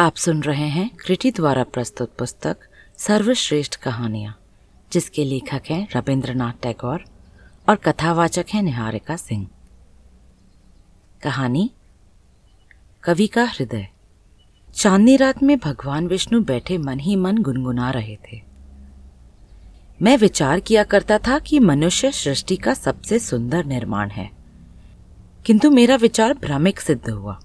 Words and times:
आप 0.00 0.16
सुन 0.16 0.42
रहे 0.42 0.68
हैं 0.68 0.90
क्रिटी 0.96 1.30
द्वारा 1.30 1.64
प्रस्तुत 1.64 2.16
पुस्तक 2.18 2.56
सर्वश्रेष्ठ 2.96 3.76
कहानियाँ, 3.76 4.40
जिसके 4.92 5.24
लेखक 5.24 5.62
हैं 5.70 5.88
रविंद्रनाथ 5.96 6.52
टैगोर 6.62 7.04
और 7.68 7.76
कथावाचक 7.76 8.44
हैं 8.54 8.62
निहारिका 8.62 9.16
सिंह। 9.16 9.48
कहानी, 11.22 11.70
कवि 13.02 13.26
का 13.26 13.44
हृदय। 13.44 13.88
चांदनी 14.74 15.16
रात 15.16 15.42
में 15.42 15.58
भगवान 15.58 16.06
विष्णु 16.06 16.44
बैठे 16.44 16.78
मन 16.78 17.00
ही 17.00 17.16
मन 17.16 17.38
गुनगुना 17.38 17.90
रहे 17.90 18.16
थे। 18.16 18.42
मैं 20.02 20.16
विचार 20.16 20.60
किया 20.60 20.84
करता 20.84 21.18
था 21.18 21.38
कि 21.38 21.58
मनुष्य 21.58 22.12
सृष्टि 22.12 22.56
का 22.56 22.74
सबसे 22.74 23.18
सुंदर 23.18 23.64
निर्माण 23.64 24.10
है। 24.10 24.30
किंतु 25.46 25.70
मेरा 25.70 25.96
विचार 25.96 26.34
भ्रमिक 26.34 26.80
सिद्ध 26.80 27.10
हुआ। 27.10 27.40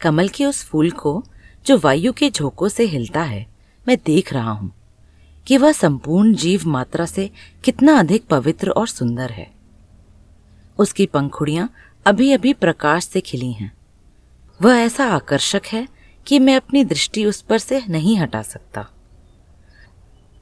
कमल 0.00 0.28
के 0.28 0.44
उस 0.44 0.64
फूल 0.64 0.90
को 0.90 1.24
जो 1.66 1.78
वायु 1.78 2.12
के 2.12 2.30
झोंकों 2.30 2.68
से 2.68 2.84
हिलता 2.84 3.22
है, 3.22 3.46
मैं 3.88 3.98
देख 4.06 4.32
रहा 4.32 4.50
हूँ 4.50 4.72
कि 5.46 5.56
वह 5.56 5.72
संपूर्ण 5.72 6.34
जीव 6.34 6.62
मात्रा 6.66 7.06
से 7.06 7.30
कितना 7.64 7.98
अधिक 7.98 8.26
पवित्र 8.26 8.70
और 8.70 8.88
सुंदर 8.88 9.30
है। 9.30 9.54
उसकी 10.78 11.06
पंखुड़ियाँ 11.06 11.72
अभी 12.06 12.32
अभी 12.32 12.52
प्रकाश 12.52 13.04
से 13.04 13.20
खिली 13.20 13.52
हैं। 13.52 13.76
वह 14.62 14.74
ऐसा 14.74 15.06
आकर्षक 15.06 15.62
है 15.66 15.88
कि 16.26 16.38
मैं 16.38 16.56
अपनी 16.56 16.84
दृष्टि 16.84 17.24
उस 17.24 17.40
पर 17.40 17.58
से 17.58 17.82
नहीं 17.88 18.18
हटा 18.18 18.42
सकता। 18.42 18.86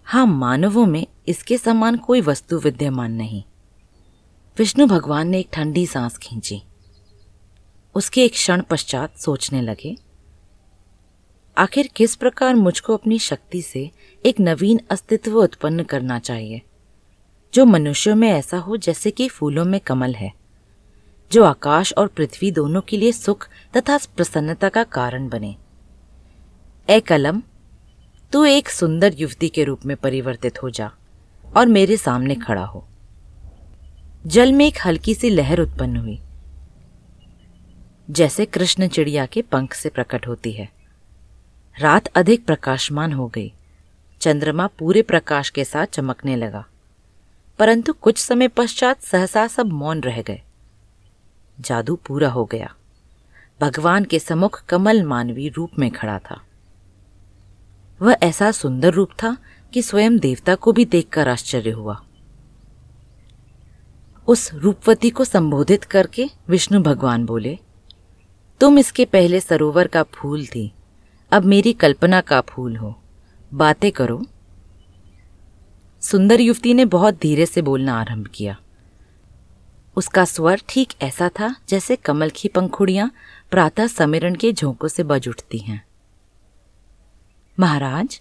हाँ 0.05 0.27
मानवों 0.27 0.87
में 0.87 1.07
इसके 1.29 1.59
समान 1.59 1.97
कोई 1.97 2.21
वस्तु 2.21 2.59
विद्यमान 2.59 3.13
नहीं। 3.13 3.43
विष्णु 4.59 4.87
भगवान 4.87 5.29
ने 5.29 5.41
एक 5.41 5.49
ठंडी 5.53 5.87
सांस 5.87 6.17
खींची। 6.17 6.63
उसके 7.95 8.25
एक 8.25 8.33
क्षण 8.33 8.63
पश्चात 8.63 9.19
सोचने 9.19 9.61
लगे 9.61 10.04
आखिर 11.57 11.89
किस 11.97 12.15
प्रकार 12.17 12.55
मुझको 12.55 12.95
अपनी 12.95 13.19
शक्ति 13.19 13.61
से 13.63 13.91
एक 14.25 14.41
नवीन 14.41 14.81
अस्तित्व 14.91 15.37
उत्पन्न 15.39 15.83
करना 15.83 16.19
चाहिए? 16.19 16.63
जो 17.55 17.65
मनुष्यों 17.65 18.15
में 18.17 18.29
ऐसा 18.31 18.59
हो 18.59 18.77
जैसे 18.77 19.11
कि 19.11 19.29
फूलों 19.29 19.65
में 19.65 19.79
कमल 19.81 20.15
है, 20.15 20.33
जो 21.33 21.45
आकाश 21.45 21.93
और 21.93 22.07
पृथ्वी 22.07 22.51
दोनों 22.51 22.81
के 22.81 22.97
लिए 22.97 23.13
सुख 23.13 23.49
तथा 23.77 23.99
प्रसन्नता 24.17 24.69
का 24.69 24.85
कारण 24.85 25.29
बने। 25.29 25.55
ए 26.89 27.01
कलम, 27.01 27.43
तू 28.33 28.45
एक 28.45 28.69
सुंदर 28.69 29.15
युवती 29.19 29.49
के 29.49 29.65
रूप 29.65 29.87
में 29.87 29.97
परिवर्तित 29.97 30.63
हो 30.63 30.71
जा 30.71 30.91
और 31.47 31.67
मेरे 31.67 31.97
सामने 31.97 32.35
खड़ा 32.35 32.65
हो। 32.65 32.87
जल 34.27 34.53
में 34.53 34.67
एक 34.67 34.87
हल्की 34.87 35.15
सी 35.15 35.31
लहर 35.31 35.61
उत्पन्न 35.61 35.97
हुई, 35.97 36.21
जैसे 38.11 38.47
कृष्ण 38.47 38.89
चिड़िया 38.89 39.27
के 39.27 39.43
पंख 39.43 39.75
से 39.75 39.89
प्रकट 39.89 40.27
होती 40.27 40.53
है। 40.53 40.69
रात 41.79 42.07
अधिक 42.07 42.47
प्रकाशमान 42.47 43.13
हो 43.13 43.29
गई। 43.29 43.53
चंद्रमा 44.21 44.67
पूरे 44.67 45.03
प्रकाश 45.03 45.51
के 45.51 45.65
साथ 45.65 45.87
चमकने 45.87 46.37
लगा। 46.37 46.65
परंतु 47.59 47.93
कुछ 47.93 48.19
समय 48.19 48.49
पश्चात 48.49 49.03
सहसा 49.03 49.47
सब 49.47 49.67
मौन 49.67 50.01
रह 50.01 50.23
गए। 50.23 50.43
जादू 51.61 51.97
पूरा 51.97 52.31
हो 52.31 52.45
गया। 52.45 52.75
भगवान 53.61 54.05
के 54.05 54.19
सम्मुख 54.19 54.65
कमल 54.65 55.03
मानवी 55.03 55.49
रूप 55.49 55.71
में 55.79 55.91
खड़ा 55.91 56.19
था। 56.19 56.43
वह 58.03 58.17
ऐसा 58.23 58.51
सुंदर 58.51 58.93
रूप 58.93 59.11
था 59.11 59.37
कि 59.73 59.83
स्वयं 59.83 60.19
देवता 60.19 60.55
को 60.55 60.73
भी 60.73 60.85
देखकर 60.85 61.29
आश्चर्य 61.29 61.71
हुआ। 61.71 62.05
उस 64.29 64.55
रूपवती 64.55 65.11
को 65.11 65.25
संबोधित 65.25 65.85
करके 65.85 66.31
विष्णु 66.49 66.83
भगवान 66.83 67.27
बोले, 67.27 67.59
तुम 68.61 68.79
इसके 68.79 69.05
पहले 69.05 69.41
सरोवर 69.41 69.87
का 69.87 70.03
फूल 70.03 70.47
थी। 70.47 70.73
अब 71.35 71.45
मेरी 71.45 71.73
कल्पना 71.73 72.21
का 72.21 72.41
फूल 72.41 72.77
हो। 72.77 73.03
बातें 73.55 73.93
करो। 73.93 74.27
सुंदर 76.01 76.41
युवती 76.41 76.75
ने 76.75 76.85
बहुत 76.85 77.15
धीरे 77.15 77.47
से 77.47 77.63
बोलना 77.63 78.01
आरंभ 78.01 78.27
किया। 78.35 78.57
उसका 79.97 80.25
स्वर 80.25 80.61
ठीक 80.69 80.93
ऐसा 81.03 81.29
था 81.29 81.57
जैसे 81.69 81.97
कमल 81.97 82.31
की 82.31 82.49
पंखुड़ियाँ 82.49 83.13
प्रातः 83.51 83.87
समिरण 83.87 84.35
के 84.35 84.53
झोंकों 84.53 84.89
से 84.89 85.03
बज 85.03 85.29
उठती 85.29 85.59
हैं। 85.59 85.87
महाराज, 87.61 88.21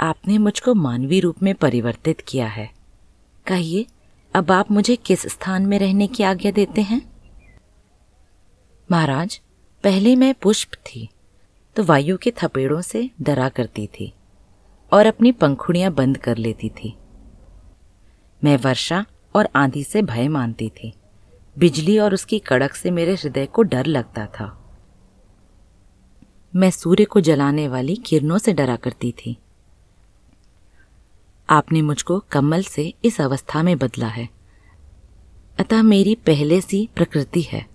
आपने 0.00 0.38
मुझको 0.38 0.74
मानवीय 0.74 1.20
रूप 1.20 1.42
में 1.42 1.54
परिवर्तित 1.54 2.20
किया 2.28 2.46
है। 2.46 2.70
कहिए, 3.46 3.86
अब 4.34 4.52
आप 4.52 4.70
मुझे 4.70 4.96
किस 4.96 5.22
स्थान 5.22 5.66
में 5.66 5.78
रहने 5.78 6.06
की 6.06 6.22
आज्ञा 6.22 6.52
देते 6.52 6.82
हैं? 6.82 7.12
महाराज, 8.90 9.40
पहले 9.84 10.16
मैं 10.16 10.34
पुष्प 10.34 10.70
थी। 10.74 11.08
तो 11.76 11.84
वायु 11.84 12.16
के 12.16 12.30
थपेड़ों 12.30 12.80
से 12.80 13.10
डरा 13.22 13.48
करती 13.48 13.86
थी 13.86 14.12
और 14.92 15.06
अपनी 15.06 15.32
पंखुड़ियाँ 15.32 15.92
बंद 15.92 16.18
कर 16.18 16.36
लेती 16.36 16.68
थी। 16.68 16.96
मैं 18.44 18.56
वर्षा 18.56 19.06
और 19.34 19.48
आंधी 19.56 19.84
से 19.84 20.02
भय 20.02 20.28
मानती 20.28 20.68
थी। 20.68 20.92
बिजली 21.58 21.98
और 21.98 22.14
उसकी 22.14 22.38
कड़क 22.38 22.74
से 22.74 22.90
मेरे 22.90 23.14
हृदय 23.14 23.46
को 23.46 23.62
डर 23.62 23.86
लगता 23.86 24.26
था। 24.26 24.56
मैं 26.56 26.70
सूर्य 26.70 27.04
को 27.04 27.20
जलाने 27.20 27.68
वाली 27.68 27.96
किरणों 27.96 28.38
से 28.38 28.52
डरा 28.52 28.76
करती 28.76 29.12
थी। 29.12 29.38
आपने 31.50 31.82
मुझको 31.82 32.20
कमल 32.20 32.62
से 32.62 32.94
इस 33.04 33.20
अवस्था 33.20 33.62
में 33.62 33.78
बदला 33.78 34.06
है। 34.06 34.28
अतः 35.60 35.82
मेरी 35.82 36.14
पहले 36.14 36.60
सी 36.60 36.88
प्रकृति 36.96 37.42
है। 37.42 37.66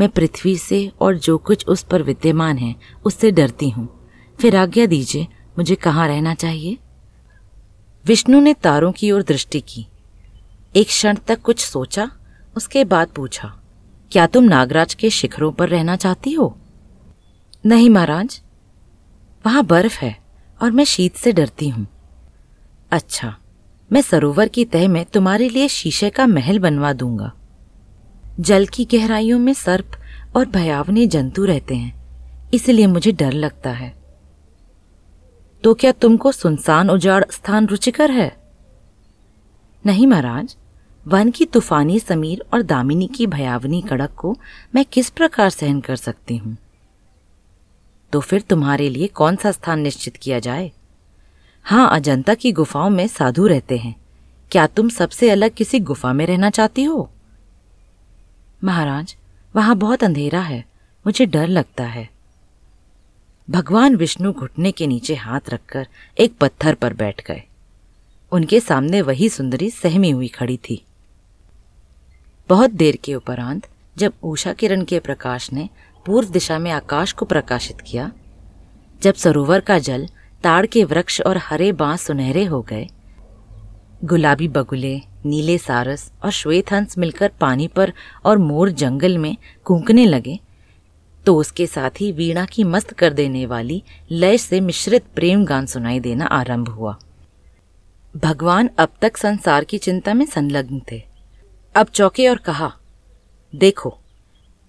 मैं 0.00 0.08
पृथ्वी 0.08 0.56
से 0.56 0.90
और 1.00 1.16
जो 1.18 1.36
कुछ 1.38 1.66
उस 1.66 1.82
पर 1.82 2.02
विद्यमान 2.02 2.58
है, 2.58 2.74
उससे 3.04 3.30
डरती 3.30 3.70
हूँ। 3.70 3.88
फिर 4.38 4.56
आज्ञा 4.56 4.86
दीजिए, 4.86 5.26
मुझे 5.58 5.74
कहाँ 5.74 6.08
रहना 6.08 6.34
चाहिए? 6.34 6.76
विष्णु 8.04 8.40
ने 8.40 8.54
तारों 8.54 8.92
की 8.92 9.10
ओर 9.10 9.22
दृष्टि 9.22 9.60
की। 9.60 9.86
एक 10.76 10.86
क्षण 10.86 11.16
तक 11.16 11.40
कुछ 11.42 11.64
सोचा, 11.64 12.10
उसके 12.56 12.84
बाद 12.84 13.08
पूछा, 13.08 13.54
क्या 14.12 14.26
तुम 14.26 14.44
नागराज 14.44 14.94
के 14.94 15.10
शिखरों 15.10 15.52
पर 15.52 15.68
रहना 15.68 15.96
चाहती 15.96 16.32
हो? 16.32 16.56
नहीं 17.66 17.90
महाराज, 17.90 18.40
वहाँ 19.46 19.64
बर्फ़ 19.64 19.98
है 20.00 20.16
और 20.62 20.70
मैं 20.70 20.84
शीत 20.84 21.16
से 21.16 21.32
डरती 21.32 21.68
हूँ। 21.68 21.86
अच्छा 22.90 23.36
मैं 23.90 24.00
सरोवर 24.00 24.48
की 24.48 24.64
तह 24.64 24.88
में 24.88 25.04
तुम्हारे 25.04 25.48
लिए 25.48 25.68
शीशे 25.68 26.10
का 26.10 26.26
महल 26.26 26.58
बनवा 26.58 26.92
दूँगा। 26.92 27.32
जल 28.40 28.66
की 28.66 28.84
गहराइयों 28.84 29.38
में 29.38 29.54
सर्प 29.54 29.90
और 30.36 30.46
भयावने 30.46 31.06
जंतु 31.06 31.44
रहते 31.44 31.74
हैं। 31.74 32.06
इसलिए 32.54 32.86
मुझे 32.86 33.12
डर 33.12 33.32
लगता 33.32 33.70
है। 33.70 33.94
तो 35.64 35.74
क्या 35.74 35.92
तुमको 35.92 36.32
सुनसान 36.32 36.90
उजाड़ 36.90 37.24
स्थान 37.30 37.66
रुचिकर 37.66 38.10
है? 38.10 38.36
नहीं 39.86 40.06
महाराज, 40.06 40.56
वन 41.06 41.30
की 41.30 41.44
तूफानी 41.44 42.00
समीर 42.00 42.44
और 42.54 42.62
दामिनी 42.62 43.06
की 43.06 43.26
भयावनी 43.26 43.82
कड़क 43.82 44.10
को 44.10 44.36
मैं 44.74 44.84
किस 44.84 45.10
प्रकार 45.10 45.50
सहन 45.50 45.80
कर 45.80 45.96
सकती 45.96 46.36
हूँ? 46.36 46.56
तो 48.12 48.20
फिर 48.20 48.40
तुम्हारे 48.40 48.90
लिए 48.90 49.06
कौन 49.06 49.36
सा 49.36 49.50
स्थान 49.50 49.80
निश्चित 49.80 50.16
किया 50.16 50.38
जाए? 50.38 50.72
हाँ 51.64 51.90
अजंता 51.92 52.34
की 52.34 52.52
गुफाओं 52.52 52.90
में 52.90 53.08
साधु 53.08 53.46
रहते 53.46 53.76
हैं। 53.76 53.96
क्या 54.50 54.66
तुम 54.66 54.88
सबसे 54.88 55.30
अलग 55.30 55.50
किसी 55.50 55.80
गुफा 55.80 56.12
में 56.12 56.26
रहना 56.26 56.50
चाहती 56.50 56.84
हो? 56.84 57.10
महाराज, 58.66 59.16
वहाँ 59.56 59.76
बहुत 59.76 60.04
अंधेरा 60.04 60.40
है। 60.40 60.64
मुझे 61.06 61.26
डर 61.26 61.48
लगता 61.48 61.84
है। 61.84 62.08
भगवान 63.50 63.96
विष्णु 63.96 64.32
घुटने 64.32 64.72
के 64.72 64.86
नीचे 64.86 65.14
हाथ 65.14 65.40
रखकर 65.50 65.88
एक 66.18 66.36
पत्थर 66.40 66.74
पर 66.74 66.94
बैठ 66.94 67.26
गए। 67.26 67.42
उनके 68.32 68.60
सामने 68.60 69.00
वही 69.00 69.28
सुंदरी 69.28 69.70
सहमी 69.70 70.10
हुई 70.10 70.28
खड़ी 70.28 70.56
थी। 70.56 70.84
बहुत 72.48 72.70
देर 72.70 72.96
के 72.96 73.14
उपरांत, 73.14 73.68
जब 73.96 74.12
उषा 74.22 74.52
किरण 74.52 74.84
के 74.84 74.98
प्रकाश 74.98 75.52
ने 75.52 75.68
पूर्व 76.06 76.28
दिशा 76.28 76.58
में 76.58 76.70
आकाश 76.70 77.12
को 77.12 77.24
प्रकाशित 77.24 77.80
किया, 77.80 78.12
जब 79.02 79.14
सरोवर 79.14 79.60
का 79.60 79.78
जल 79.78 80.08
ताड़ 80.42 80.66
के 80.66 80.84
वृक्ष 80.84 81.20
और 81.20 81.36
हरे 81.38 81.72
बाँस 81.72 82.02
सुनहरे 82.02 82.44
हो 82.44 82.62
गए 82.62 82.88
गुलाबी 84.04 84.48
बगुले, 84.48 85.00
नीले 85.24 85.56
सारस 85.58 86.10
और 86.24 86.30
श्वेत 86.30 86.72
हंस 86.72 86.98
मिलकर 86.98 87.28
पानी 87.40 87.68
पर 87.68 87.92
और 88.24 88.38
मोर 88.38 88.70
जंगल 88.70 89.18
में 89.18 89.36
कूकने 89.64 90.04
लगे 90.06 90.38
तो 91.26 91.36
उसके 91.36 91.66
साथ 91.66 92.00
ही 92.00 92.10
वीणा 92.12 92.44
की 92.44 92.64
मस्त 92.64 92.92
कर 92.92 93.12
देने 93.12 93.46
वाली 93.46 93.82
लय 94.10 94.38
से 94.38 94.60
मिश्रित 94.60 95.04
प्रेम 95.14 95.44
गान 95.44 95.66
सुनाई 95.66 96.00
देना 96.00 96.24
आरंभ 96.24 96.68
हुआ। 96.68 96.96
भगवान 98.16 98.70
अब 98.78 98.92
तक 99.02 99.16
संसार 99.16 99.64
की 99.64 99.78
चिंता 99.78 100.14
में 100.14 100.26
संलग्न 100.26 100.80
थे। 100.92 101.02
अब 101.74 101.86
चौके 101.86 102.28
और 102.28 102.36
कहा, 102.36 102.72
देखो, 103.54 103.96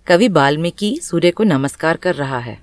कवि 0.07 0.27
वाल्मीकि 0.27 1.00
सूर्य 1.03 1.31
को 1.31 1.44
नमस्कार 1.44 1.97
कर 1.97 2.15
रहा 2.15 2.39
है। 2.39 2.59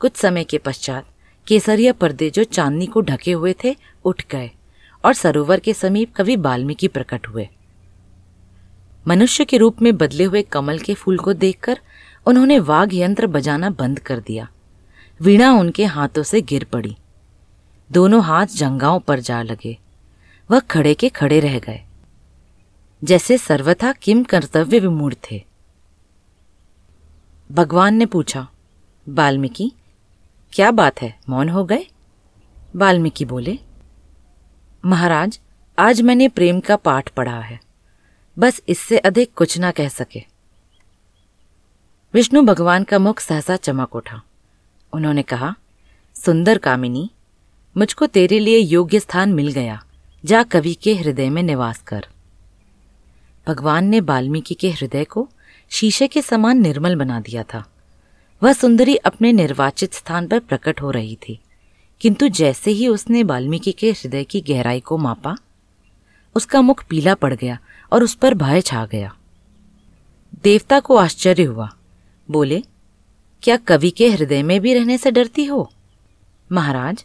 कुछ 0.00 0.16
समय 0.16 0.44
के 0.44 0.58
पश्चात 0.58 1.04
केसरिया 1.46 1.92
पर्दे 1.92 2.30
जो 2.30 2.44
चांदनी 2.44 2.86
को 2.86 3.00
ढके 3.00 3.32
हुए 3.32 3.54
थे, 3.64 3.76
उठ 4.04 4.22
गए 4.30 4.50
और 5.04 5.14
सरोवर 5.14 5.60
के 5.60 5.74
समीप 5.74 6.14
कवि 6.14 6.36
वाल्मीकि 6.36 6.88
प्रकट 6.88 7.28
हुए। 7.28 7.48
मनुष्य 9.08 9.44
के 9.44 9.56
रूप 9.56 9.82
में 9.82 9.96
बदले 9.96 10.24
हुए 10.24 10.42
कमल 10.42 10.78
के 10.78 10.94
फूल 10.94 11.18
को 11.18 11.32
देखकर 11.32 11.78
उन्होंने 12.26 12.58
वाघ 12.58 12.94
यंत्र 12.94 13.26
बजाना 13.26 13.70
बंद 13.70 13.98
कर 13.98 14.20
दिया। 14.20 14.48
वीणा 15.20 15.52
उनके 15.52 15.84
हाथों 15.84 16.22
से 16.22 16.42
गिर 16.42 16.64
पड़ी। 16.64 16.96
दोनों 17.92 18.22
हाथ 18.24 18.46
जंगाओं 18.46 19.00
पर 19.00 19.20
जा 19.20 19.42
लगे। 19.42 19.78
वह 20.50 20.60
खड़े 20.60 20.94
के 20.94 21.08
खड़े 21.08 21.40
रह 21.40 21.58
गए। 21.58 21.80
जैसे 23.04 23.38
सर्वथा 23.38 23.92
किम 23.92 24.24
कर्तव्य 24.24 24.78
विमूढ़ 24.78 25.14
थे। 25.14 25.44
भगवान 27.52 27.94
ने 27.94 28.06
पूछा 28.06 28.48
वाल्मीकि 29.08 29.72
क्या 30.52 30.70
बात 30.70 31.02
है? 31.02 31.18
मौन 31.28 31.48
हो 31.48 31.64
गए? 31.64 31.86
वाल्मीकि 32.76 33.24
बोले, 33.24 33.58
महाराज, 34.84 35.40
आज 35.78 36.00
मैंने 36.00 36.28
प्रेम 36.28 36.60
का 36.60 36.76
पाठ 36.76 37.08
पढ़ा 37.08 37.40
है। 37.40 37.60
बस 38.38 38.62
इससे 38.68 38.98
अधिक 38.98 39.34
कुछ 39.34 39.58
ना 39.58 39.70
कह 39.70 39.88
सके। 39.88 40.22
विष्णु 42.14 42.42
भगवान 42.42 42.84
का 42.84 42.98
मुख 42.98 43.20
सहसा 43.20 43.56
चमक 43.56 43.96
उठा। 43.96 44.22
उन्होंने 44.92 45.22
कहा, 45.22 45.54
सुंदर 46.14 46.58
कामिनी, 46.58 47.10
मुझको 47.76 48.06
तेरे 48.06 48.38
लिए 48.38 48.58
योग्य 48.58 49.00
स्थान 49.00 49.32
मिल 49.32 49.52
गया। 49.52 49.84
जा 50.24 50.42
कवि 50.42 50.74
के 50.74 50.94
हृदय 50.94 51.30
में 51.30 51.42
निवास 51.42 51.82
कर। 51.82 52.06
भगवान 53.46 53.84
ने 53.84 54.00
वाल्मीकि 54.00 54.54
के 54.54 54.70
हृदय 54.70 55.04
को 55.04 55.28
शीशे 55.70 56.08
के 56.08 56.22
समान 56.22 56.58
निर्मल 56.58 56.96
बना 56.96 57.20
दिया 57.20 57.42
था। 57.42 57.64
वह 58.42 58.52
सुंदरी 58.52 58.96
अपने 58.96 59.32
निर्वाचित 59.32 59.94
स्थान 59.94 60.28
पर 60.28 60.38
प्रकट 60.38 60.82
हो 60.82 60.90
रही 60.90 61.16
थी। 61.16 61.40
किंतु 62.00 62.28
जैसे 62.28 62.70
ही 62.70 62.88
उसने 62.88 63.22
वाल्मीकि 63.22 63.72
के 63.72 63.90
हृदय 63.90 64.24
की 64.24 64.40
गहराई 64.40 64.80
को 64.80 64.96
मापा, 64.96 65.36
उसका 66.34 66.60
मुख 66.60 66.84
पीला 66.88 67.14
पड़ 67.14 67.34
गया 67.34 67.58
और 67.92 68.02
उस 68.02 68.14
पर 68.14 68.34
भय 68.34 68.60
छा 68.60 68.86
गया। 68.86 69.16
देवता 70.42 70.80
को 70.80 70.96
आश्चर्य 70.96 71.42
हुआ। 71.42 71.76
बोले, 72.30 72.62
क्या 73.42 73.56
कवि 73.56 73.90
के 73.90 74.10
हृदय 74.10 74.42
में 74.42 74.60
भी 74.60 74.74
रहने 74.74 74.98
से 74.98 75.10
डरती 75.10 75.44
हो? 75.44 75.72
महाराज, 76.52 77.04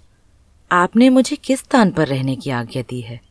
आपने 0.71 1.09
मुझे 1.09 1.35
किस 1.35 1.59
स्थान 1.59 1.91
पर 1.91 2.07
रहने 2.07 2.35
की 2.35 2.49
आज्ञा 2.49 2.81
दी 2.81 3.01
है? 3.01 3.21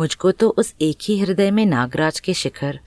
मुझको 0.00 0.32
तो 0.32 0.48
उस 0.48 0.74
एक 0.80 0.98
ही 1.02 1.18
हृदय 1.18 1.50
में 1.50 1.66
नागराज 1.66 2.20
के 2.20 2.34
शिखर, 2.34 2.80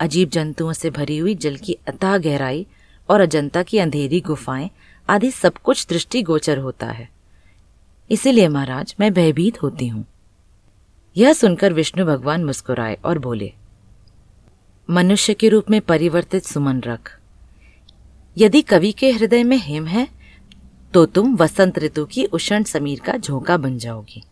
अजीब 0.00 0.28
जंतुओं 0.28 0.72
से 0.72 0.90
भरी 0.90 1.18
हुई 1.18 1.34
जल 1.34 1.56
की 1.56 1.72
अतः 1.72 2.18
गहराई 2.18 2.66
और 3.08 3.20
अजंता 3.20 3.62
की 3.62 3.78
अंधेरी 3.78 4.20
गुफाएँ 4.20 4.70
आदि 5.08 5.30
सब 5.30 5.58
कुछ 5.58 5.86
दृष्टि 5.86 6.22
गोचर 6.22 6.58
होता 6.58 6.86
है। 6.86 7.08
इसीलिए 8.10 8.48
महाराज, 8.48 8.94
मैं 9.00 9.12
भयभीत 9.14 9.62
होती 9.62 9.88
हूँ। 9.88 10.04
यह 11.16 11.32
सुनकर 11.32 11.72
विष्णु 11.72 12.04
भगवान 12.06 12.44
मुस्कुराए 12.44 12.98
और 13.04 13.18
बोले, 13.18 13.52
मनुष्य 14.88 15.34
के 15.34 15.48
रूप 15.48 15.70
में 15.70 15.80
परिवर्तित 15.80 16.44
सुमन 16.44 16.80
रख। 16.80 17.18
यदि 18.36 18.62
कवि 18.62 18.92
के 18.92 19.10
हृदय 19.10 19.42
में 19.44 19.56
हिम 19.56 19.86
है 19.86 20.08
तो 20.94 21.04
तुम 21.06 21.34
वसंत 21.36 21.78
ऋतु 21.78 22.04
की 22.04 22.24
उषण 22.26 22.62
समीर 22.62 23.00
का 23.00 23.16
झोंका 23.16 23.56
बन 23.56 23.76
जाओगी, 23.78 24.22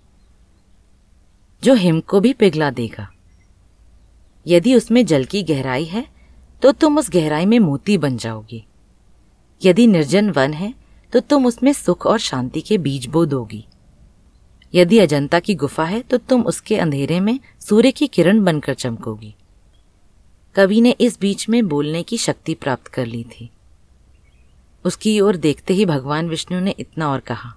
जो 1.63 1.75
हिम 1.75 2.01
को 2.01 2.21
भी 2.21 2.33
पिघला 2.33 2.71
देगा। 2.71 3.09
यदि 4.47 4.75
उसमें 4.75 5.05
जल 5.07 5.25
की 5.25 5.43
गहराई 5.43 5.85
है 5.85 6.05
तो 6.63 6.73
तुम 6.73 6.99
उस 6.99 7.11
गहराई 7.11 7.47
में 7.47 7.59
मोती 7.59 7.97
बन 7.99 8.17
जाओगी। 8.17 8.65
यदि 9.63 9.87
निर्जन 9.87 10.31
वन 10.31 10.53
है 10.53 10.73
तो 11.13 11.21
तुम 11.21 11.47
उसमें 11.47 11.73
सुख 11.73 12.07
और 12.07 12.19
शांति 12.19 12.61
के 12.61 12.79
बीज 12.79 13.07
बो 13.07 13.25
दोगी। 13.27 13.65
यदि 14.75 14.99
अजंता 14.99 15.41
की 15.41 15.55
गुफा 15.55 15.85
है 15.85 16.01
तो 16.03 16.17
तुम 16.19 16.43
उसके 16.43 16.77
अंधेरे 16.77 17.21
में 17.21 17.39
सूर्य 17.61 17.91
की 17.91 18.07
किरण 18.07 18.45
बनकर 18.45 18.75
चमकोगी। 18.75 19.35
कवि 20.57 20.81
ने 20.81 20.91
इस 20.91 21.21
बीच 21.21 21.49
में 21.49 21.67
बोलने 21.69 22.03
की 22.03 22.19
शक्ति 22.19 22.55
प्राप्त 22.55 22.89
कर 22.89 23.07
ली 23.07 23.25
थी। 23.25 23.51
उसकी 24.85 25.19
ओर 25.21 25.37
देखते 25.37 25.75
ही 25.75 25.87
भगवान 25.87 26.29
विष्णु 26.29 26.61
ने 26.61 26.75
इतना 26.79 27.11
और 27.11 27.21
कहा, 27.21 27.53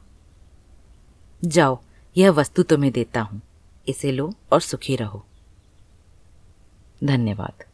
जाओ, 1.44 1.80
यह 2.16 2.32
वस्तु 2.32 2.64
तुम्हें 2.64 2.92
देता 2.92 3.22
हूँ। 3.22 3.42
इसे 3.88 4.12
लो 4.12 4.34
और 4.52 4.62
सुखी 4.62 4.96
रहो। 4.96 5.24
धन्यवाद। 7.04 7.64